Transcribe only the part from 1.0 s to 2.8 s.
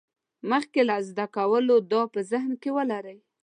زده کولو دا په ذهن کې